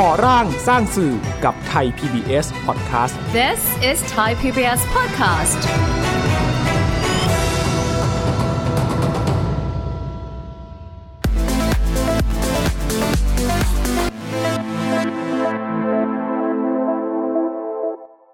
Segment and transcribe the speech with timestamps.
[0.00, 1.14] ก่อร่างสร้างสื่อ
[1.44, 3.60] กับไทย PBS Podcast This
[3.90, 5.62] is Thai PBS Podcast อ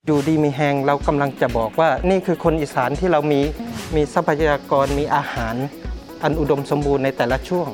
[0.08, 3.40] ยู่ดีมีแหงเรากำลังจะบอกว่า นี่คือคนอีสานที่เรามี
[3.94, 5.54] มีทรัพยากรมีอาหาร
[6.22, 7.70] อันอุดมสมบูรณ์ในแต่ละช่วง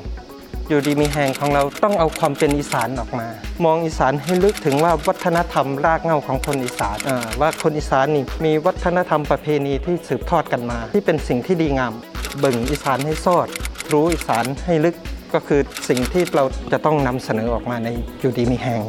[0.69, 3.27] อยู่ดีมีแห่งของเราต้องเอาความเป็นอีสานออกมา
[3.65, 6.97] มองอีสานให้ลึกถึงว่าวัฒนธรรมรากเหง้าของคนอีสาน
[7.41, 11.93] ว่าคนอีสานนี่มีวัฒนธรรมประเพณีที่สืบทอดกันมา ที่เป็นสิ่งที่ดีงาม
[12.39, 13.47] เบิ่งอีสานให้ซอด
[13.93, 14.95] รู้อีสานให้ลึก
[15.33, 17.87] ก็คือสิ่งที่เราจะต้องนำเสนอออกมาใน
[18.21, 18.81] อยู่ดีมีแห่ง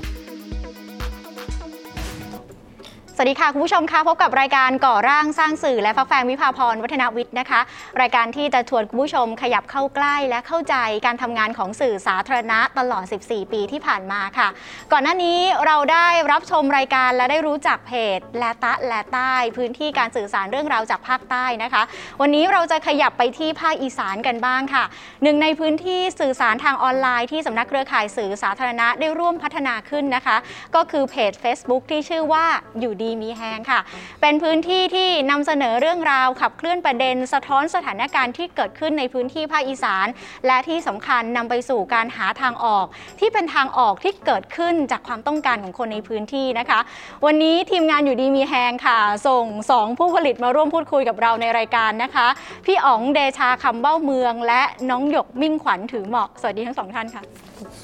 [3.18, 7.60] สวัสดีค่ะ คุณผู้ชมคะพบกับรายการก่อร่างสร้างสื่อและฟักแฟงวิภาพรวัฒนวิทย์นะคะ
[8.00, 10.76] รายการที่จะชวนคุณผู้ชมขยับเข้าใกล้และเข้าใจ
[11.06, 14.48] การทำงานของสื่อสาธารณะตลอด 14 ปีที่ผ่านมาค่ะ
[14.92, 21.82] ก่อนหน้านี้เราได้รับชมรายการและได้รู้จักเพจและตะและใต้ พื้นที่การสื่อสารเรื่องราวจากภาคใต้นะคะ
[22.20, 24.84] วันนี้เราจะขยับไปที่ภาคอีสานกันบ้างค่ะ
[25.22, 30.36] หนึ่งในพื้นที่สื่อสารทางออนไลน์ที่สำนักเครือข่ายสื่อสาธารณะได้ร่วมพัฒนาขึ้นนะคะ
[30.74, 32.46] ก็คือเพจ Facebook ที่ชื่อว่า
[32.80, 33.80] อยู่ดีีมีแฮงค่ะ
[34.20, 40.06] เป็นพื้นที่ที่นำเสนอเรื่องราวขับเคลื่อนประเด็น สะท้อนสถานการณ์ที่เกิดขึ้นในพื้นที่ภาคอีสาน
[40.46, 42.86] และที่สำคัญนำไปสู่การหาทางออก
[43.20, 46.80] ที่เป็นทางออกที่เกิดขึ้นจากความต้องการของคนในพื้นที่นะคะ
[47.26, 52.26] วันนี้ทีมงานอยู่ดีมีแฮงค่ะ ส่งสองผู้ผลิตมาร่วมพูดคุยกับเราในรายการนะคะ
[52.66, 57.22] พี่อ๋องเดชาคำเบ้าเมือง และน้องหยกมิ่งขวัญถือเหมาะสวัสดีทั้งสองท่านค่ะ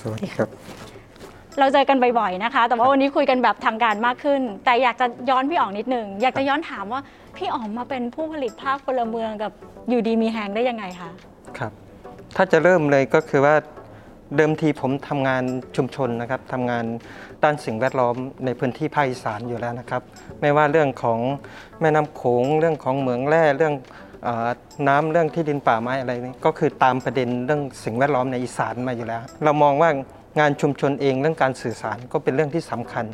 [0.01, 0.82] สวัสดีครับ
[1.59, 7.01] เราเจอกันบ่อยๆนะคะ แต่ว่าวันนี้คุยกันแบบทางการมากขึ้น แต่อยากจะย้อนพี่อ๋องนิดนึง อยากจะย้อนถามว่า
[7.37, 9.53] พี่อ๋องมาเป็นผู้ผลิตภาคพลเมืองกับ
[9.89, 11.11] อยู่ดีมีแฮงได้ยังไงคะ
[11.59, 11.73] ครับ
[12.37, 13.55] ถ้าจะเริ่มเลยก็คือว่า
[14.37, 15.43] เดิมทีผมทำงาน
[15.77, 16.85] ชุมชนนะครับทำงาน
[17.43, 18.15] ด้านสิ่งแวดล้อม
[18.45, 20.03] ในพื้นที่ภาคอีสานอยู่แล้วนะครับ
[20.41, 21.19] ไม่ว่าเรื่องของ
[21.81, 23.75] แม่น้ำโขงเรื่องของเหมืองแร่เรื่อง
[24.25, 24.51] เออ
[24.89, 29.91] น้ำเรื่องที่ดินป่าไม้อะไรนี่ก็คือตามประเด็นเรื่องสิ่งแวดล้อมในอีสานมาอยู่แล้ว เรามองว่า
[30.39, 33.07] งานชุมชนเองเรื่องการสื่อสารก็เป็นเรื่องที่สำคัญ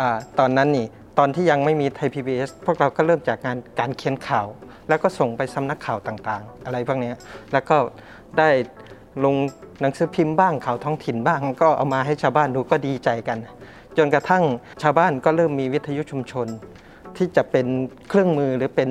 [0.00, 0.02] อ
[0.38, 0.86] ตอนนั้นนี่
[1.18, 4.46] ตอนที่ยังไม่มีไทย PBS พวกเราก็เริ่มจากงานการเขียนข่าว
[4.88, 7.12] แล้วก็ส่งไปสำนักข่าวต่างๆ อะไรพวกนี้
[7.52, 7.76] แล้วก็
[8.38, 8.50] ได้
[9.24, 9.34] ลง
[9.80, 13.38] หนังสือพิมพ์บ้างข่าวท้องถิ่นบ้าง ก็เอามาให้ชาวบ้านดูก็ดีใจกัน
[13.96, 14.44] จนกระทั่ง
[14.82, 16.46] ชาวบ้านก็เริ่มมีวิทยุชุมชน
[17.16, 17.66] ที่จะเป็น
[18.08, 18.90] เครื่องมือหรือเป็น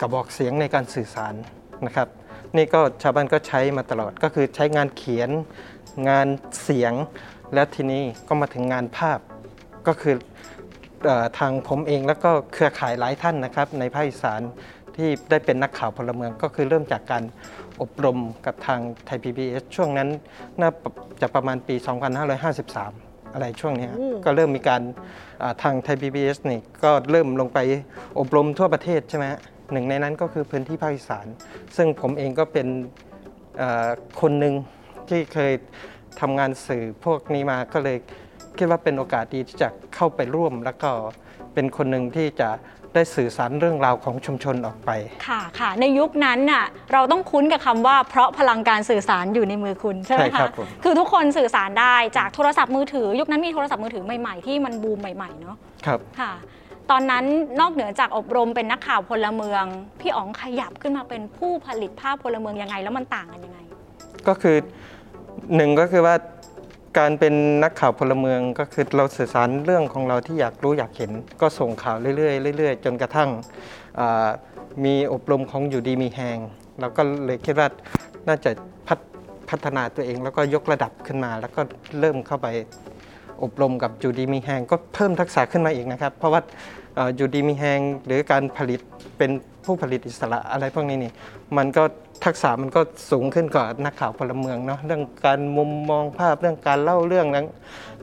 [0.00, 1.34] กระบอกเสียงในการสื่อสาร
[1.86, 2.08] นะครับ
[2.56, 5.30] นี่ก็ชาวบ้านก็ใช้มาตลอดก็คือใช้งานเขียน
[6.08, 6.28] งาน
[6.62, 6.92] เสียง
[7.54, 9.18] แล้วทีนี้ก็มาถึงงานภาพ
[9.86, 10.14] ก็คือ
[11.04, 14.40] เออทางผมเองแล้วก็เครือข่ายหลายท่านนะครับ ในภาคอีสาน
[14.96, 17.22] ที่ได้เป็นนักข่าวพลเมือง ก็คือเริ่มจากการ
[17.82, 20.08] อบรมกับทางไทย PBS ช่วงนั้น
[20.60, 20.70] น่า
[21.20, 21.76] จะประมาณปี
[22.54, 24.82] 2553 อะไรช่วงเนี้ยอืมก็เริ่มมีการ
[25.42, 27.58] อ่าทางไทย PBS นี่ก็เริ่มลงไป
[28.18, 29.40] อบรมทั่วประเทศใช่ไหมฮะ
[29.72, 31.26] หนึ่งในนั้นก็คือพื้นที่ภาคอีสาน
[31.76, 32.66] ซึ่งผมเองก็เป็น
[33.58, 33.88] เอ่อ
[34.20, 34.54] คนหนึ่ง
[35.08, 35.52] ที่เคย
[36.20, 37.96] ทำงานสื่อพวกนี้มาก็เลย
[38.58, 40.90] คิดว่าเป็นโอกาสดีที่จะเข้าไปร่วม แล้วก็
[41.54, 42.50] เป็นคนหนึ่งที่จะ
[42.94, 44.90] ได้สื่อสารเรื่องราวของชุมชนออกไป
[45.28, 56.32] ค่ะค่ะ ในยุคนั้นน่ะเราต้องคุ้นกับคำว่าเพราะพลังการสื่อสารอยู่ในมือคุณใช่ไหมใช่ครัคะบผมคือทุกคนสื่อสารได้จากโทรศัพท์มือถือ ยุคนั้นมีโทรศัพท์มือถือใหม่ ๆ ที่มันบูมใหม่ๆเนาะครับค่ะ
[56.90, 57.24] ตอนนั้น
[57.60, 59.64] นอกเหนือจากอบรมเป็นนักข่าวพลเมือง
[60.00, 63.58] พี่อ๋องขยับขึ้นมาเป็นผู้ผลิตภาพพลเมืองยังไง แล้วมันต่างกันยังไง
[64.28, 64.56] ก็คือ
[65.54, 66.14] หนึ่งก็คือว่า
[66.98, 67.34] การเป็น
[67.64, 71.10] นักข่าวพลเมืองก็คือเราสื่อสารเรื่องของเราที่อยากรู้อยากเห็น
[71.40, 73.30] ก็ส่งข่าวเรื่อยๆเรื่อยๆ จนกระทั่ง
[74.84, 76.38] มีอบรมของอยู่ดีมีแหง
[76.80, 77.68] เราก็เลยคิดว่า
[78.28, 78.50] น่าจะ
[78.86, 78.88] พ
[79.50, 81.60] พัฒนาตัวเองแล้วก็ยกระดับขึ้นมา แล้วก็
[82.00, 82.46] เริ่มเข้าไป
[83.42, 86.40] อบรมกับอยู่ดีมีแหงก็เพิ่มทักษะขึ้นมาอีกนะครับ เพราะว่า
[86.94, 88.80] เอ่ออยู่ดีมีแหงหรือการผลิต
[89.18, 89.30] เป็น
[89.64, 91.12] ผู้ผลิตอิสระอะไรพวกนี้นี่
[91.56, 91.82] มันก็
[92.24, 97.46] ทักษะมันก็สูงขึ้นกว่านักข่าวพลเมืองเนาะเรื่องการมุมมองภาพเรื่องการเล่าเรื่องเรื่อง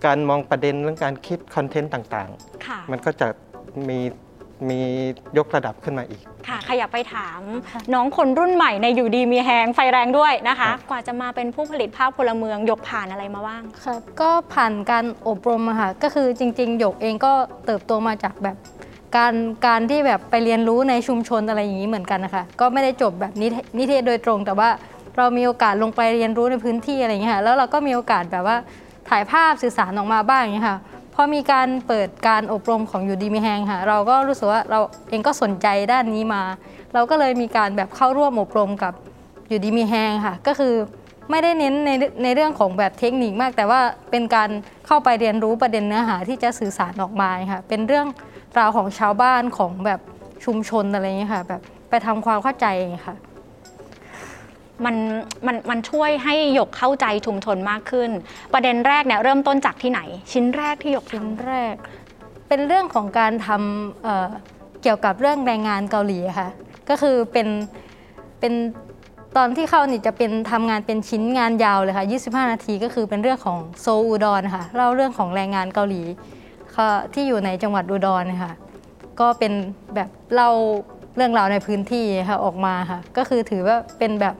[0.05, 2.29] การมองประเด็นเรื่องการคิดคอนเทนต์ต่าง
[2.65, 3.27] ค่ะๆมันก็จะ
[3.89, 3.99] มี
[4.69, 4.79] มี
[5.37, 7.39] ยกระดับขึ้นมาอีก ค่ะ ขยับไปถาม
[7.93, 17.31] น้องคนรุ่นใหม่ในอยู่ดีมีแฮงไฟแรงด้วยนะคะครับกว่าจะมาเป็นผู้ผลิตภาพพลเมืองยกผ่านอะไรมาบ้างครับก็ผ่านการอบรมอะค่ะก็คือจริงๆหยกเองก็
[17.65, 18.57] เติบโตมาจากแบบ
[19.17, 19.33] การ
[19.65, 24.69] การที่แบบไปเรียนรู้ในชุมชนอะไรอย่างนี้เหมือนกันนะคะก็ไม่ได้จบแบบนิเทนิเทศโดยตรง แต่ว่า
[25.17, 28.57] เรามีโอกาสลงไปเรียนรู้ในพื้นที่อะไรอย่างเงี้ยค่ะแล้วเราก็มีโอกาสแบบว่า
[29.09, 30.77] ถ่ายภาพสื่อสารออกมาบ้างอย่างเงี้ยค่ะ
[31.15, 34.79] พอมีการเปิดการอบรมของอยู่ดีมีแฮงค่ะ เราก็รู้สึกว่าเรา
[35.09, 36.43] เองก็สนใจด้านนี้มา
[36.93, 38.93] เราก็เลยมีการแบบเข้าร่วมอบรมกับ
[39.49, 40.73] อยู่ดีมีแฮงค่ะ ก็คือ
[41.31, 41.89] ไม่ได้เน้นใน
[42.23, 43.79] ในเรื่องของแบบเทคนิคมาก แต่ว่า
[44.11, 44.49] เป็นการ
[44.87, 48.07] เข้าไปเรียนรู้ประเด็นเนื้อหาที่จะสื่อสารออกมาค่ะ เป็นเรื่อง
[48.59, 49.99] ราวของชาวบ้านของแบบ
[50.45, 52.67] ชุมชนอะไรอย่างเงี้ยค่ะ แบบไปทำความเข้าใจ
[53.05, 53.15] ค่ะ
[54.85, 54.95] มัน
[55.47, 58.09] มันมันช่วยให้หยกเข้าใจชุมชนมากขึ้น
[58.53, 60.01] ประเด็นแรกเนี่ยเริ่มต้นจากที่ไหน
[60.31, 61.73] ชิ้นแรกที่หยกทชิ้นแรก
[62.47, 64.29] เป็นเรื่องของการทำเอ่อ
[64.81, 66.49] เกี่ยวกับเรื่องแรงงานเกาหลีค่ะ
[66.89, 67.47] ก็คือเป็น
[68.39, 68.53] เป็น
[69.37, 72.05] ตอนที่เข้านี่จะเป็นทำงานเป็นชิ้นงานยาวเลยค่ะ
[72.45, 76.01] 25 นาทีก็คือเป็นเรื่องของโซลอุดรค่ะเล่าเรื่องของแรงงานเกาหลี
[76.75, 78.53] ค่ะที่อยู่ในจังหวัดอุดรนะคะ
[79.19, 79.53] ก็เป็น
[79.95, 80.51] แบบเล่า
[81.15, 84.35] เรื่องราวในพื้นที่ค่ะออกมาค่ะก็คือถือว่าเป็นแบบ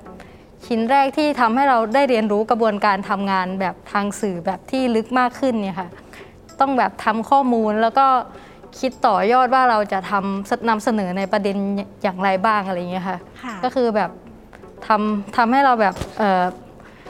[0.68, 5.90] ชิ้นแรกที่ทำให้เราได้เรียนรู้กระบวนการทำงานแบบทางสื่อแบบที่ลึกมากขึ้นเนี่ยค่ะ
[6.60, 8.08] ต้องแบบทำข้อมูลแล้วก็
[8.80, 11.58] คิดต่อยอดว่าเราจะทำนำเสนอในประเด็น
[12.04, 14.10] อย่างไรบ้างอะไรอย่างเงี้ยค่ะำค่ะ ก็คือแบบ
[14.88, 16.44] ทำทำให้เราแบบเอ่อ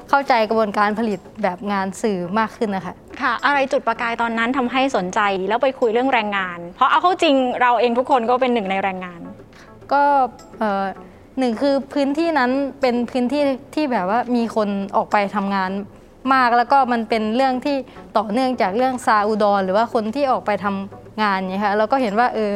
[0.10, 9.20] เข้าใจกระบวนการผลิตแบบงานสื่อมากขึ้นนะคะ ค่ะ อะไรจุดประกายตอนนั้นทำให้สนใจแล้วไปคุยเรื่องแรงงาน เพราะเอาเข้าจริงเราเองทุกคนก็เป็นหนึ่งในแรงงาน
[9.94, 10.04] ก็
[10.60, 10.86] เอ่อ
[11.40, 12.52] หนึ่งคือพื้นที่นั้น
[12.82, 13.44] เป็นพื้นที่
[13.76, 15.72] ที่แบบว่ามีคนออกไปทำงาน
[16.34, 17.76] มากแล้วก็มันเป็นเรื่องที่
[18.18, 22.54] ต่อเนื่องจากเรื่องซาอุดรหรือว่าคนที่ออกไปทำงานเนี่ยค่ะเราก็เห็นว่าเออ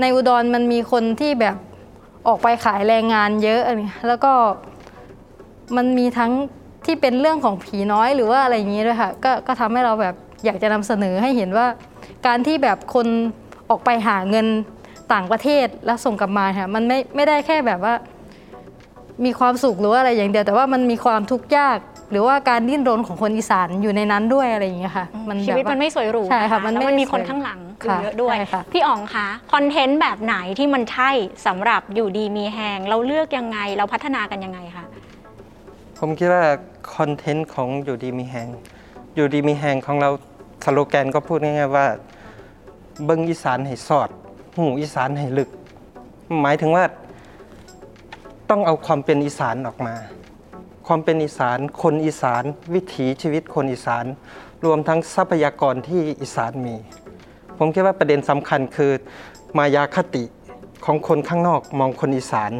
[0.00, 1.56] ในอุดรมันมีคนที่แบบ
[2.28, 3.76] ออกไปขายแรงงานเยอะอะไร
[4.08, 4.32] แล้วก็
[5.76, 6.32] มันมีทั้ง
[6.86, 10.14] ที่เป็นเรื่องของผีน้อยหรือว่าอะไรอย่างนี้ด้วยค่ะก็ก็ทำให้เราแบบ
[10.44, 11.66] อยากจะนำเสนอให้เห็นว่า
[12.26, 13.06] การที่แบบคน
[13.70, 14.46] ออกไปหาเงิน
[15.12, 17.94] ต่างประเทศแล้วส่งกลับมาค่ะมันไม่ไม่ได้แค่แบบว่า
[19.24, 21.78] มีความสุขหรือว่าอะไรอย่างเดียว แต่ว่ามันมีความทุกข์ยาก
[22.10, 25.06] หรือว่าการดิ้นรนของคนอีสานอยู่ในนั้นด้วยอะไรอย่างเงี้ยค่ะ
[25.46, 31.10] ชีวิตแบบามันไม่สวยหรูใช่ค่ะนมันไม่แล้วมันมีสวยคนข้างหลังอยู่ค่ะเยอะด้วยใช่ค่ะพี่อ๋องคะคอนเทนต์แบบไหนที่มันใช่
[31.46, 34.84] สำหรับอยู่ดีมีแหงเราเลือกยังไงเราพัฒนากันยังไงคะ
[35.98, 36.44] ผมคิดว่า
[36.94, 38.48] คอนเทนต์ของอยู่ดีมีแหง
[39.14, 40.10] อยู่ดีมีแหงของเรา
[40.64, 41.86] สโลแกนก็พูดง่ายๆว่า
[43.04, 44.10] เบิ้งอีสานให้สอด
[44.56, 45.48] หูอีสานให้ลึก
[46.42, 46.84] หมายถึงว่า
[48.50, 49.94] ต้องเอาความเป็นอีสานออกมา
[50.86, 52.42] ความเป็นอีสาน คนอีสาน
[52.74, 54.04] วิถีชีวิตคนอีสาน
[54.64, 56.76] รวมทั้งทรัพยากรที่อีสานมี
[57.58, 58.92] ผมคิดว่าประเด็นสำคัญคือ
[59.58, 60.24] มายาคติ
[60.84, 62.52] ของคนข้างนอกมองคนอีสาน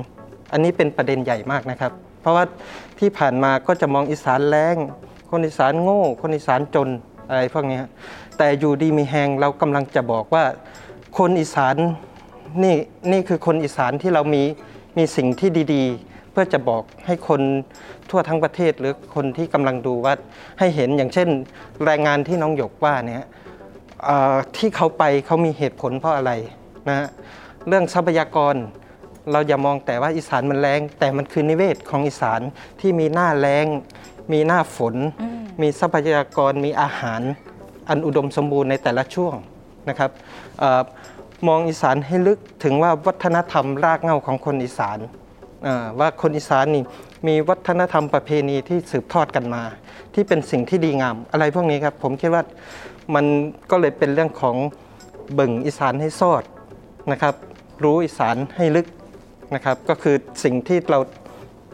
[0.52, 2.44] อันนี้เป็นประเด็นใหญ่มากนะครับ เพราะว่า
[2.98, 4.76] ที่ผ่านมาก็จะมองอีสานแรง
[5.30, 6.88] คนอีสานโง่ คนอีสานจน
[7.28, 7.80] อะไรพวกนี้
[8.38, 10.44] แต่อยู่ดีมีแหงเรากำลังจะบอกว่า
[11.18, 11.76] คนอีสาน
[12.64, 12.76] นี่
[13.12, 14.42] นี่คือคนอีสานที่เรามี
[14.98, 17.40] มีสิ่งที่ดีๆ เพื่อจะบอกให้คน
[18.10, 20.14] ทั่วทั้งประเทศหรือคนที่กำลังดูว่า
[20.58, 21.28] ให้เห็นอย่างเช่น
[21.88, 23.24] รายงานที่น้องหยกว่าเนี่ย
[24.04, 26.32] เอ่อที่เขาไปเขามีเหตุผลเพราะอะไร
[26.88, 27.08] นะฮะ
[27.68, 28.54] เรื่องทรัพยากร
[29.32, 32.40] เราอย่ามองแต่ว่าอีสานมันแรง แต่มันคือนิเวศของอีสาน
[32.80, 33.66] ที่มีหน้าแรง
[34.32, 34.94] มีหน้าฝน
[35.62, 37.20] มีทรัพยากรมีอาหาร
[37.88, 39.34] อันอุดมสมบูรณ์ในแต่ละช่วง
[39.88, 40.10] นะครับ
[40.58, 40.82] เออ
[41.48, 44.98] มองอีสานให้ลึกถึงว่าวัฒนธรรมรากเหง้าของคนอีสาน
[45.98, 46.82] ว่าคนอีสานนี่
[47.26, 49.62] มีวัฒนธรรมประเพณีที่สืบทอดกันมา
[50.14, 52.42] ที่เป็นสิ่งที่ดีงาม อะไรพวกนี้ครับ ผมคิดว่า
[53.14, 53.24] มัน
[53.70, 54.56] ก็เลยเป็นเรื่องของ
[55.34, 56.42] เบิ่งอีสานให้ซอด
[57.12, 57.34] นะครับ
[57.84, 58.86] รู้อีสานให้ลึก
[59.54, 61.00] นะครับ ก็คือสิ่งที่เรา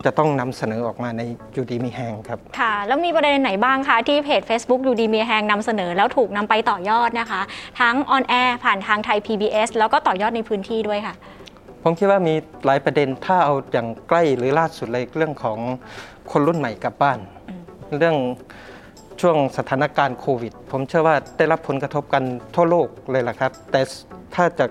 [0.05, 1.23] จะต้องนำเสนอออกมาใน
[1.57, 7.41] ยูดีมีแหงครับ ค่ะ แล้วมีประเด็นไหนบ้างคะที่เพจ Facebook อยู่ดีมีแหงนำเสนอแล้วถูกนำไปต่อยอดนะคะ
[7.81, 11.15] ทั้งออนแอร์ผ่านทางไทย PBS แล้วก็ต่อยอดในพื้นที่ด้วยค่ะ
[11.83, 12.35] ผมคิดว่ามี
[12.67, 15.59] หลายประเด็นถ้าเอาอย่างใกล้หรือล่าสุดเลยเรื่องของ
[16.31, 17.19] คนรุ่นใหม่กลับบ้าน
[17.99, 18.17] เรื่อง
[19.21, 22.23] ช่วงสถานการณ์โควิด ผมเชื่อว่าได้รับผลกระทบกัน
[22.55, 23.81] ทั่วโลกเลยล่ะครับ แต่
[24.35, 24.67] ถ้าจะ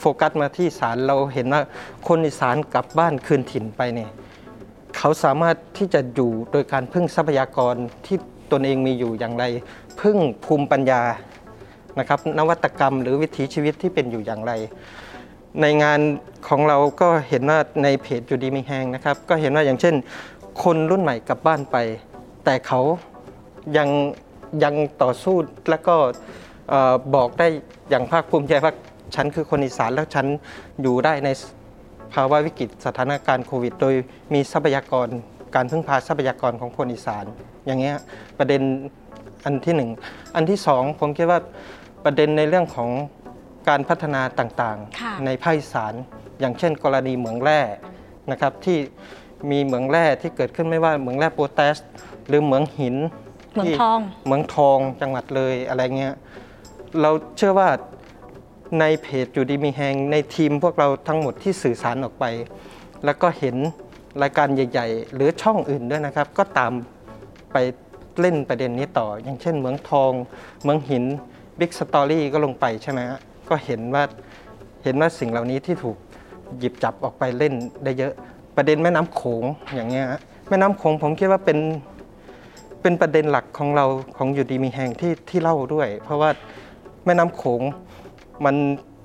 [0.00, 1.62] โฟกัสมาที่อีสารเราเห็นว่า
[2.08, 4.10] คนอีสานกลับบ้านคืนถิ่นไปเนี่ย
[4.98, 7.74] เขาสามารถที่จะอยู่โดยการพึ่งทรัพยากร
[8.06, 8.16] ที่
[8.52, 9.44] ตนเองมีอยู่อย่างไร
[10.00, 11.02] พึ่งภูมิปัญญา
[11.98, 14.52] นะครับนวัตกรรมหรือวิถีชีวิตที่เป็นอยู่อย่างไร
[15.60, 16.00] ในงาน
[16.48, 19.94] ของเราก็เห็นว่าในเพจอยู่ดีมีแหงนะครับก็เห็นว่าอย่างเช่น
[20.62, 21.76] คนรุ่นใหม่กลับบ้านไป
[22.44, 22.80] แต่เขา
[23.76, 23.88] ยัง
[24.64, 25.36] ยังต่อสู้
[25.70, 25.96] แล้วก็
[27.14, 27.48] บอกได้
[27.90, 28.72] อย่างภาคภูมิใจว่า
[29.14, 30.26] ฉันคือคนอีสานแล้วฉัน
[30.82, 31.28] อยู่ได้ใน
[32.16, 33.94] ภาวะวิกฤตสถานการณ์โควิด โดย
[34.34, 35.08] มีทรัพยากร
[35.54, 37.24] การพึ่งพาทรัพยากรของคนอีสาน
[37.66, 37.96] อย่างเงี้ย
[38.38, 38.62] ประเด็น
[39.44, 39.90] อันที่หนึ่ง
[40.34, 41.40] อันที่สองผมคิดว่า
[42.04, 42.90] ประเด็นในเรื่องของ
[43.68, 45.92] การพัฒนาต่างค่ะๆในภาคอีสาน
[46.40, 47.60] อย่างเช่น กรณีเหมืองแร่
[48.30, 48.78] นะครับที่
[49.50, 51.76] มีเหมืองแร่ที่เกิดขึ้นไม่ว่าเหมืองแร่โพแทช
[52.28, 52.96] หรือเหมืองหิน
[53.52, 56.14] เหมืองที่ทองเหมืองทองจังหวัดเลยอะไรเงี้ย
[57.00, 57.68] เราเชื่อว่า
[58.80, 62.24] ในเพจอยู่ดีมีแฮงในทีมพวกเราทั้งหมดที่สื่อสารออกไป
[63.04, 63.56] แล้วก็เห็น
[64.22, 66.72] รายการใหญ่ ๆ หรือช่องอื่นด้วยนะครับ ก็ตาม
[67.52, 67.56] ไป
[68.20, 70.12] เล่นประเด็นนี้ต่อ อย่างเช่นเหมืองทอง
[70.64, 71.04] เหมืองหิน
[71.58, 74.04] Big Story ก็ลงไปใช่ไหมฮะก็เห็นว่า
[74.84, 75.96] เห็นว่าสิ่งเหล่านี้ที่ถูก
[76.58, 77.54] หยิบจับออกไปเล่น
[77.84, 78.12] ได้เยอะ
[78.56, 79.44] ประเด็นแม่น้ำโขง
[79.74, 81.58] อย่างเงี้ยฮะแม่น้ำโขงผมคิดว่าเป็น
[82.82, 86.30] เป็นประเด็นหลักของเราของอยู่ดีมีแห่งที่ที่เล่าด้วย เพราะว่า
[87.04, 87.62] แม่น้ำโขง
[88.44, 88.56] มัน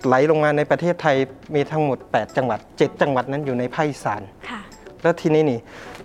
[0.05, 1.17] ไหลลงมาในประเทศไทย
[1.55, 4.61] มีทั้งหมด 8 จังหวัด 7 จังหวัดนั้นอยู่ในภาคอีสานค่ะ
[5.01, 5.59] แล้วทีนี้นี่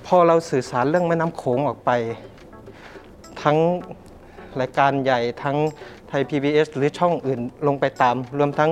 [0.06, 1.90] พอเราสื่อสารเรื่องแม่น้ำโขงออกไป
[3.42, 3.58] ทั้ง
[4.60, 5.56] รายการใหญ่ทั้ง
[6.08, 8.70] ไทย PBS หรือช่องอื่นลงไปตาม รวมทั้ง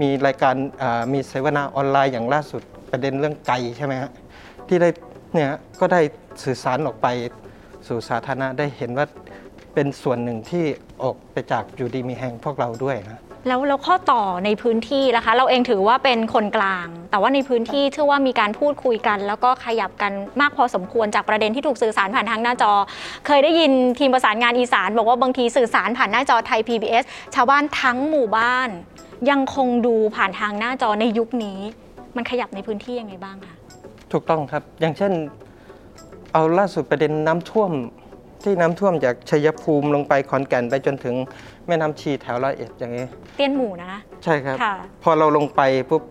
[0.00, 4.10] มีรายการอ่ามีเสวนาออนไลน์อย่างล่าสุดประเด็นเรื่องไก่ใช่ไหมฮะ
[4.68, 4.88] ที่ได้
[5.34, 6.00] เนี่ยก็ได้
[6.44, 7.06] สื่อสารออกไป
[7.86, 9.06] สู่สาธารณะได้เห็นว่า
[9.74, 10.64] เป็นส่วนหนึ่งที่
[11.02, 22.72] ออกไปจากอยู่ดีมีแห่งพวกเราด้วยนะ แล้วแล้วข้อต่อในพื้นที่นะคะ เราเองถือว่าเป็นคนกลาง แต่ว่าในพื้นที่เชื่อว่ามีการพูดคุยกัน แล้วก็ขยับกันมากพอสมควรจากประเด็นที่ถูกสื่อสารผ่านทางหน้าจอ
[23.26, 28.68] เคยได้ยินทีมประสานงานอีสาน บอกว่าบางทีสื่อสารผ่านหน้าจอไทย PBS ชาวบ้านทั้งหมู่บ้าน
[29.30, 31.58] ยังคงดูผ่านทางหน้าจอในยุคนี้
[32.16, 33.56] มันขยับในพื้นที่ยังไงบ้างคะ
[34.12, 35.12] ถูกต้องครับ อย่างเช่น
[36.32, 37.70] เอาล่าสุดประเด็นน้ำท่วม
[38.44, 41.14] ที่น้ำท่วมจากชัยภูมิลงไปขอนแก่นไปจนถึง
[41.66, 45.60] แม่น้ำชีแถวร้อยเอ็ดอย่างนี้เตี้ยนหมู่นะ ใช่ครับค่ะพอเราลงไป
[45.90, 46.02] ปุ๊บ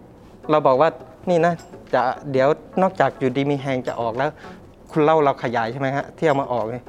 [0.52, 0.90] เราบอกว่า
[1.30, 1.54] นี่นะ
[1.94, 2.48] จะเดี๋ยว
[2.82, 4.30] นอกจากอยู่ดีมีแหงจะออกแล้ว
[4.92, 6.86] คุณเล่าเราขยายใช่ไหมฮะที่เอามาออกเนี่ย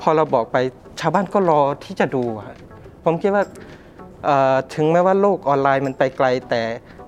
[0.00, 0.56] พอเราบอกไป
[1.00, 2.56] ชาวบ้านก็รอที่จะดูอะ
[3.04, 3.44] ผมคิดว่า
[4.24, 6.62] เอ่อถึงแม้ว่าโลกออนไลน์มันไปไกล แต่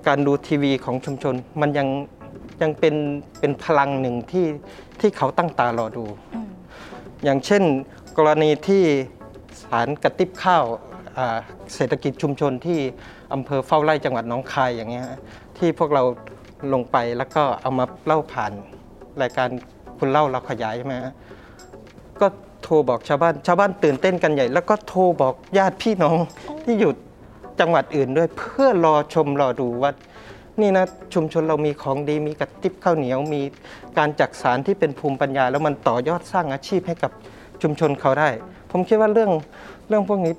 [0.07, 1.87] การดูทีวีของชุมชนมันยัง
[2.61, 2.95] ยังเป็น
[3.39, 4.45] เป็นพลังหนึ่งที่
[4.99, 6.05] ที่เขาตั้งตารอดู
[7.23, 7.63] อย่างเช่น
[8.17, 8.83] กรณีที่
[9.63, 10.63] สารกระติบข้าว
[11.75, 12.79] เศรษฐกิจชุมชนที่
[13.33, 15.07] อำเภอเฝ้าไร่จังหวัดน้องคายอย่างเงี้ย
[15.57, 16.03] ที่พวกเรา
[16.73, 18.51] ลงไปแล้วก็เอามาเล่าผ่าน
[19.21, 19.47] รายการ
[19.97, 20.95] คุณเล่าเราขยายใช่ไหม
[22.21, 22.27] ก็
[22.63, 26.17] โทรบอกชาวบ้านชาวบ้านตื่นเต้นกันใหญ่ แล้วก็โทรบอกญาติพี่น้อง
[26.63, 26.91] ที่อยู่
[27.59, 29.91] จังหวัดอื่นด้วยเพื่อรอชมรอดูว่า
[30.59, 33.41] นี่นะชุมชนเรามีของดีมีกระติบข้าวเหนียว มี
[33.97, 37.11] การจักสารที่เป็นภูมิปัญญา แล้วมันต่อยอดสร้างอาชีพให้กับ
[37.61, 38.29] ชุมชนเขาได้
[38.71, 39.31] ผมคิดว่าเรื่อง
[39.89, 40.33] เรื่องพวกนี้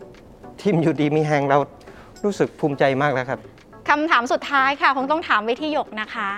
[0.62, 1.58] ทีมอยู่ดีมีแหงเรา
[2.24, 3.40] รู้สึกภูมิใจมากแล้วครับ
[3.88, 6.30] คำถามสุดท้ายค่ะ คงต้องถามไปที่หยกนะคะ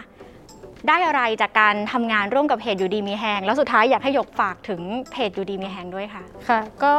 [0.88, 4.81] ได้อะไรจากการทำงานร่วมกับเพจอยู่ดีมีแหงแล้วสุดท้ายอยากให้หยกฝากถึง
[5.12, 6.93] เพจอยู่ดีมีแหงด้วยค่ะค่ะ ก็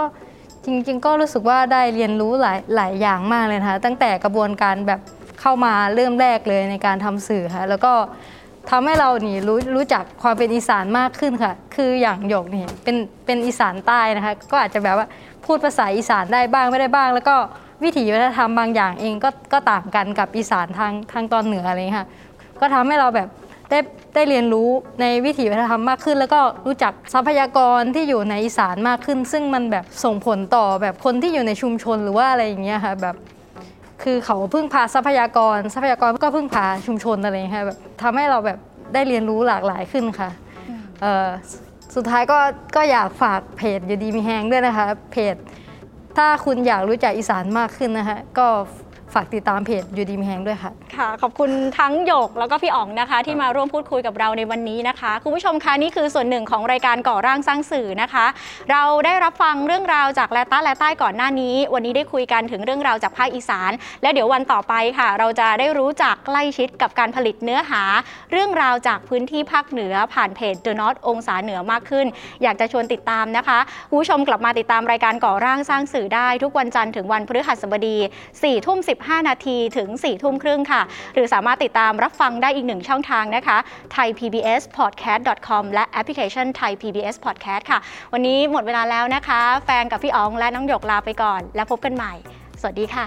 [0.66, 5.00] จริงๆ ก็รู้สึกว่าได้เรียนรู้หลายหลายอย่างมากเลยนะคะตั้งแต่กระบวนการแบบ
[5.48, 7.94] เข้ามาเริ่มแรกเลยในการทำสื่อค่ะแล้วก็
[8.70, 15.08] ทำให้เรานี่รู้รู้จักความเป็นอีสานมากขึ้นค่ะ คืออย่างหยกนี่เป็นเป็นอีสานใต้นะคะ ก็อาจจะแบบว่า
[15.46, 17.36] พูดภาษาอีสานได้บ้างไม่ได้บ้าง แล้วก็
[17.84, 22.08] วิถีวัฒนธรรมบางอย่างเองก็ก็ต่างกันกับอีสานทางทางตอนเหนืออะไรค่ะ
[22.60, 23.28] ก็ทำให้เราแบบ
[23.70, 23.80] ได้
[24.16, 24.70] ได้เรียนรู้
[25.02, 33.16] ในวิถีวัฒนธรรมมากขึ้น แล้วก็รู้จักทรัพยากรที่อยู่ในอีสานมากขึ้น ซึ่งมันแบบส่งผลต่อแบบคนที่อยู่ในชุมชนหรือว่าอะไรอย่างเงี้ยค่ะแบบ
[34.04, 38.60] คือเขาพึ่งพาทรัพยากร ทรัพยากรก็พึ่งพาชุมชนอะไรอย่างเงี้ยค่ะแบบทำให้เราแบบ
[38.94, 40.30] ได้เรียนรู้หลากหลายขึ้นค่ะ
[41.02, 41.28] เอ่อ
[41.96, 42.40] สุดท้ายก็
[42.76, 45.36] ก็อยากฝากเพจอยู่ดีมีแฮงด้วยนะคะ เพจ
[46.18, 48.48] ถ้าคุณอยากรู้จักอีสานมากขึ้นนะคะก็
[49.16, 58.26] ฝากติดตามเพจอยู่ดีมีแฮงด้วยค่ะ ค่ะ ขอบคุณทั้งหยกแล้วก็พี่อ๋องนะคะ ที่มาร่วมพูดคุยกับเราในวันนี้นะคะ คุณผู้ชมคะนี่คือส่วนหนึ่งของรายการก่อร่างสร้างสื่อนะคะ
[58.72, 67.82] เราได้รับฟังเรื่องราวจากแลต้าและใต้ก่อนหน้านี้ วันนี้ได้คุยกันถึงเรื่องราวจากภาคอีสาน และเดี๋ยววันต่อไปค่ะ เราจะได้รู้จักใกล้ชิดกับการผลิตเนื้อหา
[68.32, 72.06] เรื่องราวจากพื้นที่ภาคเหนือผ่านเพจ The North องศาเหนือมากขึ้น
[72.44, 77.98] อยากจะชวนติดตามนะคะคุณผู้ชมกลับมาติดตามรายการก่อร่างสร้างสื่อได้ ทุกวันจันทร์ถึงวันพฤหัสบดี
[78.32, 80.82] 4ทุ่ม15 นาทีถึง 4 ทุ่มครึ่งค่ะ
[81.14, 83.58] หรือสามารถติดตามรับฟังได้อีกหนึ่งช่องทางนะคะ
[83.96, 87.80] thaipbspodcast.com และแอปพลิเคชัน Thai PBS Podcast ค่ะ
[88.14, 92.14] วันนี้หมดเวลาแล้วนะคะ แฟนกับพี่อ๋องและน้องหยกลาไปก่อน แล้วพบกันใหม่
[92.62, 93.06] สวัสดีค่ะ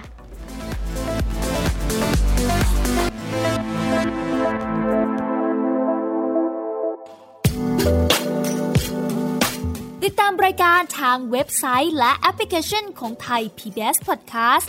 [10.05, 14.69] ติดตามรายการทางเว็บไซต์และแอปพลิเคชันของไทย PBS Podcast